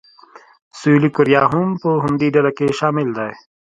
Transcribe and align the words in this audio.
سویلي 0.79 1.09
کوریا 1.15 1.43
هم 1.51 1.67
په 1.81 1.89
همدې 2.03 2.27
ډله 2.35 2.51
کې 2.57 2.75
شامل 2.79 3.07
دی. 3.17 3.31